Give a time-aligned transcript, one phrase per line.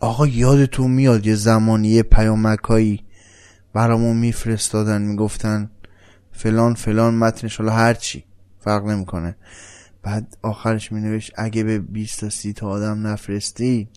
[0.00, 3.04] آقا یادتون میاد یه زمانی پیامکایی
[3.72, 5.70] برامون میفرستادن می‌گفتن
[6.32, 8.24] فلان فلان متنش حالا هرچی
[8.60, 9.36] فرق نمی‌کنه.
[10.02, 13.88] بعد آخرش می نوشت اگه به 20 تا 30 تا آدم نفرستی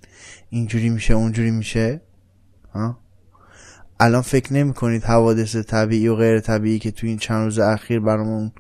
[0.50, 2.02] اینجوری میشه اونجوری میشه؟
[2.74, 3.00] ها؟
[4.00, 8.00] الان فکر نمی کنید حوادث طبیعی و غیر طبیعی که تو این چند روز اخیر
[8.00, 8.52] برامون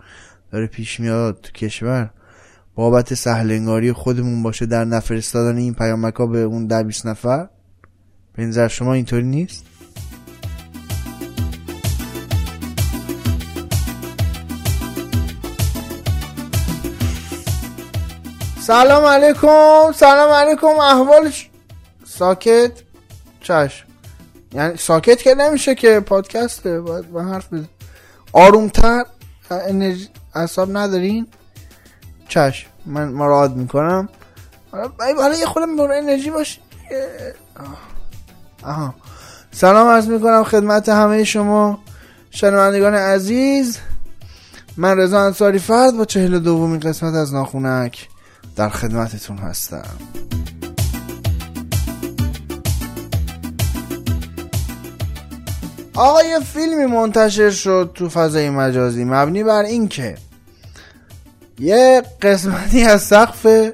[0.51, 2.13] داره پیش میاد تو کشور؟
[2.75, 7.47] بابت سهلنگاری خودمون باشه در نفرستادن این پیامک ها به اون ده بیست نفر؟
[8.35, 9.65] به نظر شما اینطوری نیست؟
[18.59, 21.49] سلام علیکم سلام علیکم احوالش
[22.05, 22.71] ساکت؟
[23.41, 23.85] چشم
[24.53, 27.67] یعنی ساکت که نمیشه که پادکسته باید با حرف بزن.
[28.33, 29.03] آرومتر
[29.51, 31.27] انرژی اصاب ندارین؟
[32.31, 32.67] چشم.
[32.85, 34.09] من مراد می‌کنم.
[34.71, 36.59] حالا یه خودم برای انرژی باش.
[38.63, 38.93] آها.
[39.51, 41.79] سلام عرض می‌کنم خدمت همه شما.
[42.29, 43.77] شنوندگان عزیز
[44.77, 48.07] من رضا انصاری فرد با چهل دومین قسمت از ناخونک
[48.55, 49.97] در خدمتتون هستم.
[55.95, 59.03] آقا یه فیلمی منتشر شد تو فضای مجازی.
[59.03, 60.17] مبنی بر اینکه
[61.61, 63.71] یه قسمتی از سقف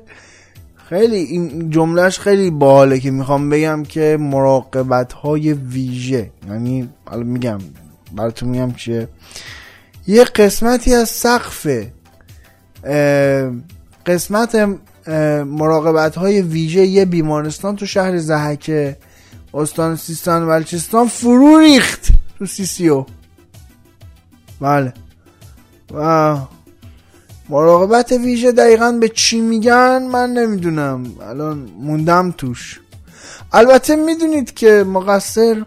[0.89, 6.31] خیلی این جملهش خیلی باحاله که می‌خوام بگم که مراقبت های ویژه.
[6.49, 7.59] یعنی حالا میگم
[8.15, 9.07] براتون میگم چیه.
[10.07, 11.67] یه قسمتی از سقف
[14.05, 14.77] قسمت
[15.45, 18.97] مراقبت های ویژه یه بیمارستان تو شهر زهکه
[19.53, 22.07] استان سیستان و بلوچستان فرو ریخت
[22.39, 23.05] تو سیسیو
[24.61, 24.93] بله.
[25.93, 26.37] و
[27.49, 31.03] مراقبت ویژه دقیقا به چی میگن من نمی‌دونم.
[31.21, 32.79] الان موندم توش.
[33.53, 35.65] البته می‌دونید که مقصر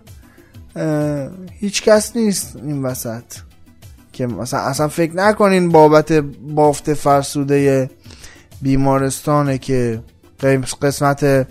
[1.53, 3.23] هیچ کس نیست این وسط.
[4.13, 6.13] که مثلا اصلا فکر نکنین بابت
[6.55, 7.91] بافت فرسوده
[8.63, 10.03] بیمارستانه که
[10.83, 11.47] قسمت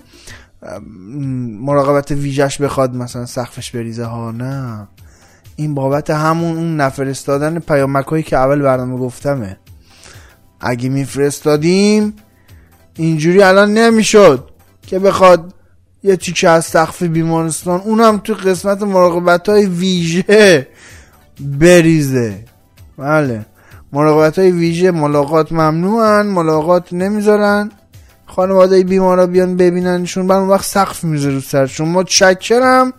[1.62, 4.03] مراقبت ویژش بخواد مثلا سقفش بریزه.
[4.03, 4.88] ها نه.
[5.56, 9.57] این بابت همون اون نفرستادن پیامک هایی که اول برنامه گفتمه.
[10.62, 12.14] اگه میفرستادیم
[12.96, 14.50] اینجوری الان نمی‌شد
[14.88, 15.53] که بخواد
[16.03, 20.68] یه تیکه از سقف بیمارستان اونم تو قسمت مراقبت های ویژه
[21.40, 22.46] بریزه.
[22.98, 23.46] بله.
[23.94, 27.72] مراقبت های ویژه ملاقات ممنوعن ملاقات نمی‌ذارن.
[28.25, 32.94] خانواده بیمارا بیان ببیننشون بعد اون وقت سقف می‌ذاره رو سرشون متشکرم.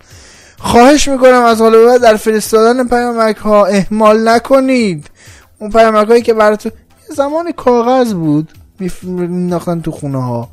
[0.58, 5.10] خواهش می‌کنم از حالا بعد در فرستادن پیامک ها اهمال نکنید.
[5.58, 6.72] اون پیامک هایی که براتون
[7.10, 8.52] زمان کاغذ بود
[9.02, 10.48] مینداختن تو خونه ها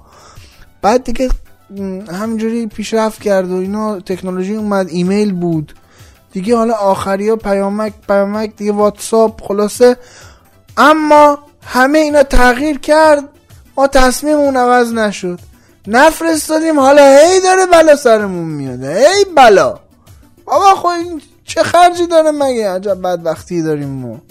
[0.82, 1.30] بعد دیگه
[2.12, 5.74] همینجوری پیشرفت کرد و اینا تکنولوژی اومد ایمیل بود.
[6.32, 9.98] دیگه حالا آخری ها پیامک پیامک دیگه واتساپ خلاصه.
[10.78, 13.24] اما همه اینا تغییر کرد.
[13.78, 15.40] ما تصمیم اون عوض نشد.
[15.88, 18.84] نفرستادیم حالا هی داره بلا سرمون میاد.
[18.84, 19.80] هی بلا.
[20.46, 20.90] بابا خب
[21.46, 24.22] چه خرجی داره مگه؟ عجب وقتی داریم ما.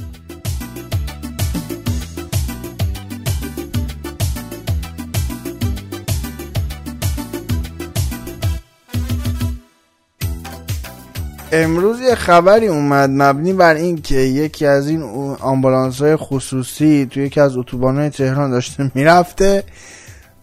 [11.63, 15.03] امروز یه خبری اومد مبنی بر این که یکی از این
[15.41, 19.65] آمبولانس های خصوصی توی یکی از اتوبان تهران داشته می‌رفته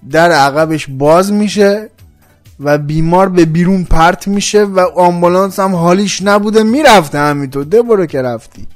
[0.10, 1.90] در عقبش باز میشه
[2.60, 7.64] و بیمار به بیرون پرت میشه و آمبولانس هم حالیش نبوده می‌رفته همینطور.
[7.64, 8.68] ده برو که رفتی.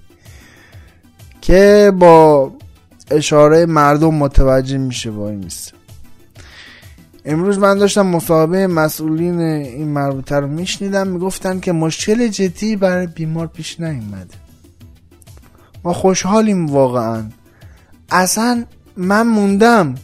[1.42, 2.52] که با
[3.12, 5.77] اشاره مردم متوجه میشه وای میسته
[7.30, 13.48] امروز من داشتم مصاحبه مسئولین این مربوطه رو میشنیدم می‌گفتن که مشکل جدی برای بیمار
[13.48, 14.36] پیش نیومده.
[15.84, 17.24] ما خوشحالیم واقعا.
[18.12, 18.64] اصلا
[18.98, 19.96] من موندم.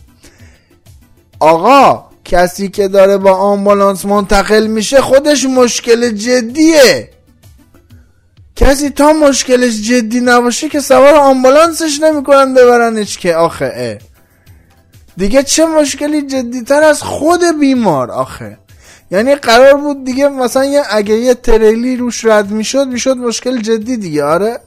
[1.39, 7.09] آقا کسی که داره با آمبولانس منتقل میشه خودش مشکل جدیه.
[8.55, 13.35] کسی تا مشکلش جدی نباشه که سوار آمبولانسش نمی‌کنن ببرنش که.
[13.35, 13.99] آخه
[15.17, 18.57] دیگه چه مشکلی جدیتر از خود بیمار آخه؟
[19.11, 23.97] یعنی قرار بود دیگه مثلا یه اگه یه تریلی روش رد می‌شد می‌شد مشکل جدی
[23.97, 24.59] دیگه آره؟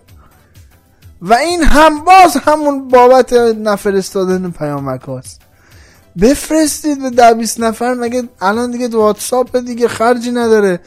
[1.22, 5.40] و این هم باز همون بابت نفرستادن پیامک هاست
[6.20, 10.80] بفرستید به ده بیست نفر مگه الان دیگه واتساپ دیگه خرجی نداره؟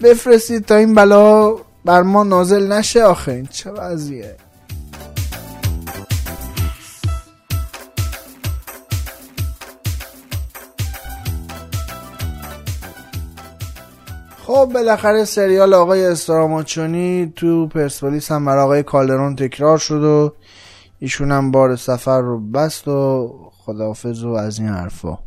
[0.00, 4.36] بفرستید تا این بلا بر ما نازل نشه آخه؟ این چه وضعیه؟
[14.46, 20.32] خب بالاخره سریال آقای استراماچونی تو پرسپولیس هم برای آقای کالدرون تکرار شد و
[20.98, 25.18] ایشون هم بار سفر رو بست و خداحافظ و از این حرفا.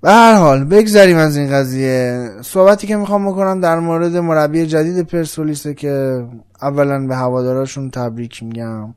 [0.00, 2.30] به هر حال بگذریم از این قضیه.
[2.42, 6.24] صحبتی که می‌خوام بکنم در مورد مربی جدید پرسپولیسه که
[6.62, 8.94] اولا به هواداراشون تبریک میگم.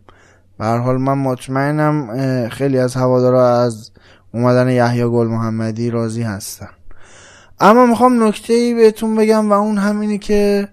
[0.60, 3.92] به هر حال من مطمئنم خیلی از هوادارا از
[4.34, 6.70] اومدن یحیی گل محمدی راضی هستن.
[7.62, 10.68] اما می‌خوام نکته ای بهتون بگم و اون همینی که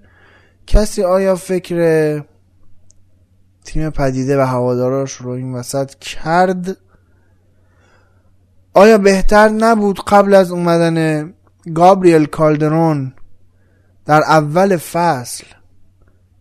[0.66, 2.22] کسی آیا فکر
[3.64, 6.76] تیم پدیده و هواداراش رو این وسط کرد
[8.74, 11.28] آیا بهتر نبود قبل از اومدن
[11.74, 13.12] گابریل کالدرون
[14.06, 15.44] در اول فصل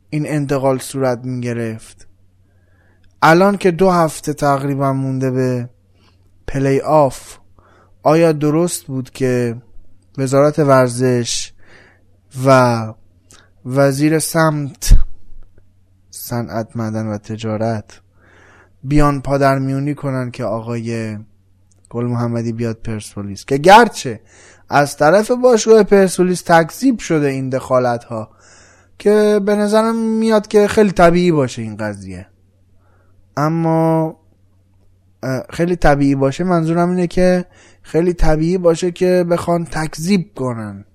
[0.10, 2.08] این انتقال صورت می گرفت
[3.22, 5.70] الان که دو هفته تقریبا مونده به
[6.48, 7.38] پلی آف
[8.04, 9.56] آیا درست بود که
[10.18, 11.52] وزارت ورزش
[12.46, 12.94] و
[13.66, 14.94] وزیر سمت
[16.10, 18.02] صنعت مدن و تجارت
[18.84, 21.18] بیان پادرمیونی کنن که آقای
[21.90, 23.46] گل محمدی بیاد پرسپولیس.
[23.46, 24.22] که گرچه
[24.70, 28.30] از طرف باشگاه پرسپولیس تکذیب شده این دخالت ها
[29.00, 32.28] که به نظرم میاد که خیلی طبیعی باشه این قضیه.
[33.38, 34.20] اما
[35.50, 37.46] خیلی طبیعی باشه منظورم اینه که
[37.82, 40.86] خیلی طبیعی باشه که بخوان تکذیب کنن.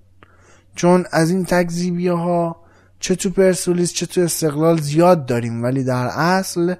[0.75, 2.63] چون از این تکذیبی ها
[2.99, 6.75] چه تو پرسولیس چه تو استقلال زیاد داریم ولی در اصل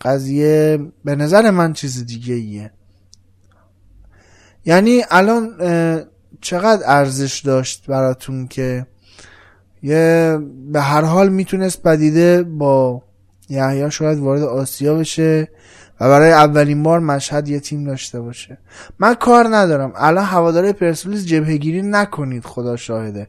[0.00, 2.70] قضیه به نظر من چیز دیگه ایه
[4.64, 5.56] یعنی الان
[6.40, 8.86] چقدر ارزش داشت براتون که
[9.82, 10.38] یه
[10.72, 13.02] به هر حال می‌تونست بدیده با
[13.48, 15.48] یحیی شاید وارد آسیا بشه
[16.02, 18.58] و برای اولین بار مشهد یه تیم داشته باشه.
[18.98, 19.92] من کار ندارم.
[19.96, 23.28] الان هواداره پرسپولیس جبهگیری نکنید خدا شاهده.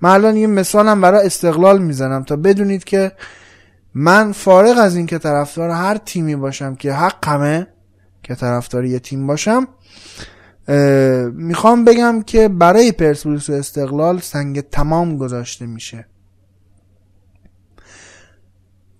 [0.00, 3.12] من الان یه مثالم برای استقلال می‌زنم تا بدونید که
[3.94, 7.66] من فارغ از این که طرفدار هر تیمی باشم که حقمه
[8.22, 9.68] که طرفدار یه تیم باشم
[11.32, 16.06] می‌خوام بگم که برای پرسپولیس و استقلال سنگ تمام گذاشته میشه.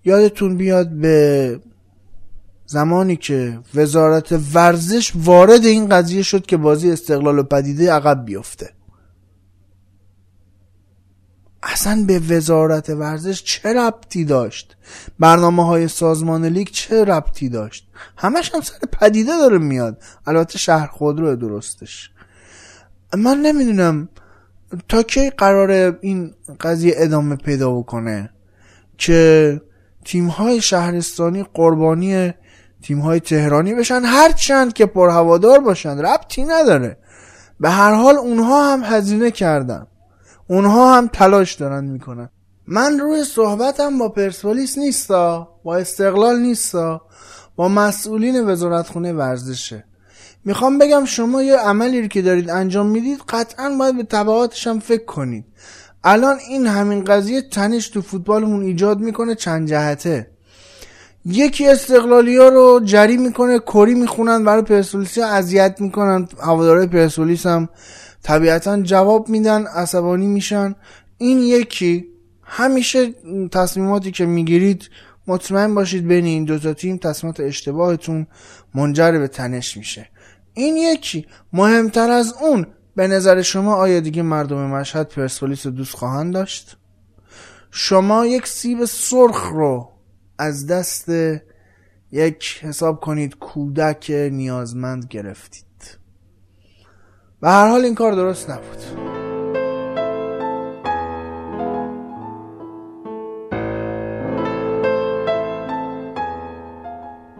[0.05, 1.59] یادتون بیاد به
[2.65, 8.69] زمانی که وزارت ورزش وارد این قضیه شد که بازی استقلال و پدیده عقب بیفته.
[11.63, 14.77] اصلا به وزارت ورزش چه ربطی داشت؟
[15.19, 20.01] برنامه های سازمان لیگ چه ربطی داشت؟ همش هم سر پدیده داره میاد.
[20.25, 22.11] البته شهر خودرو درستش.
[23.17, 24.09] من نمی‌دونم
[24.87, 28.29] تا کی قرار این قضیه ادامه پیدا بکنه.
[28.97, 29.61] که
[30.05, 32.33] تیم های شهرستانی قربانی
[32.85, 36.97] تیم های تهرانی بشن هرچند که پرهوادار باشن ربطی نداره.
[37.59, 39.87] به هر حال اونها هم هزینه کردن.
[40.49, 42.29] اونها هم تلاش دارن می‌کنن.
[42.67, 47.01] من روی صحبتم با پرسپولیس نیستا با استقلال نیستا
[47.55, 49.83] با مسئولین وزارتخونه ورزشه.
[50.45, 55.05] می‌خوام بگم شما یه عملی که دارید انجام می‌دید قطعا باید به تبعاتش هم فکر
[55.05, 55.45] کنید.
[56.03, 60.34] الان این همین قضیه تنش تو فوتبالمون ایجاد می‌کنه چند جهته.
[61.25, 66.27] یکی استقلالی ها رو جری می‌کنه کری می‌خونن برای پرسپولیس اذیت می‌کنن.
[66.43, 67.69] هوادارهای پرسپولیس هم
[68.23, 70.75] طبیعتا جواب میدن عصبانی میشن.
[71.17, 72.05] این یکی.
[72.43, 73.13] همیشه
[73.51, 74.89] تصمیماتی که می‌گیرید
[75.27, 78.27] مطمئن باشید بین این دوتا تیم تصمیمات اشتباهتون
[78.75, 80.09] منجر به تنش میشه.
[80.53, 81.27] این یکی.
[81.53, 86.77] مهمتر از اون به نظر شما آیا دیگه مردم مشهد پرسپولیس رو دوست خواهند داشت؟
[87.71, 89.94] شما یک سیب سرخ رو
[90.37, 91.09] از دست
[92.11, 95.65] یک حساب کنید کودک نیازمند گرفتید.
[97.41, 99.15] به هر حال این کار درست نبود.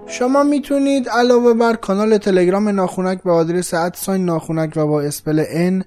[0.08, 5.44] شما می‌تونید علاوه بر کانال تلگرام ناخونک به آدرس at sign ناخونک و با spell
[5.44, 5.84] N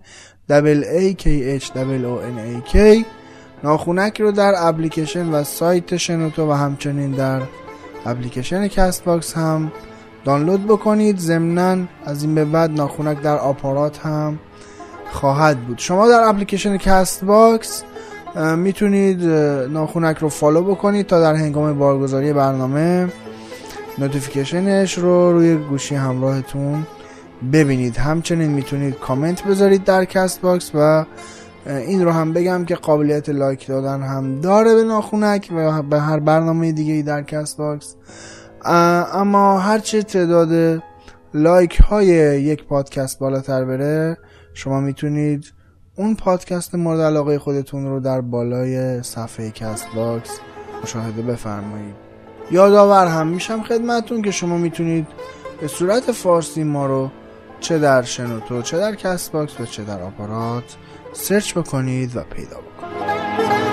[0.50, 1.24] A K
[1.62, 1.66] H
[2.04, 3.04] O N A K
[3.64, 7.40] ناخونک رو در اپلیکیشن و سایت شنوتو و همچنین در
[8.06, 9.72] اپلیکیشن Castbox هم
[10.24, 11.18] دانلود بکنید.
[11.18, 14.38] ضمنا از این به بعد ناخونک در آپارات هم
[15.12, 15.78] خواهد بود.
[15.78, 17.82] شما در اپلیکیشن Castbox
[18.56, 19.24] می‌تونید
[19.70, 23.08] ناخونک رو follow بکنید تا در هنگام بارگذاری برنامه
[23.98, 26.86] notification ش رو روی گوشی همراهتون
[27.52, 27.96] ببینید.
[27.96, 31.04] همچنین می‌تونید کامنت بذارید در Castbox و
[31.68, 36.20] این رو هم بگم که قابلیت like دادن هم داره به ناخونک و به هر
[36.20, 37.96] برنامه دیگه در Castbox
[38.64, 40.82] اما هرچه تعداد
[41.34, 42.06] like های
[42.42, 44.18] یک پادکست بالاتر بره
[44.54, 45.52] شما می‌تونید
[45.96, 50.30] اون پادکست مورد علاقه خودتون رو در بالای صفحه Castbox
[50.82, 51.94] مشاهده بفرمایید.
[52.50, 55.06] یادآور هم میشم خدمتون که شما می‌تونید
[55.60, 57.10] به صورت فارسی ما رو
[57.60, 60.76] چه در شنوتو چه در Castbox و چه در آپارات
[61.12, 63.67] search بکنید و پیدا بکنید.